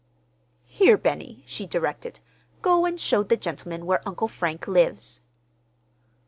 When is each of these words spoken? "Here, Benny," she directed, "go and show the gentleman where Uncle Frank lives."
"Here, 0.65 0.97
Benny," 0.97 1.43
she 1.45 1.67
directed, 1.67 2.21
"go 2.63 2.87
and 2.87 2.99
show 2.99 3.21
the 3.21 3.37
gentleman 3.37 3.85
where 3.85 4.01
Uncle 4.03 4.27
Frank 4.27 4.67
lives." 4.67 5.21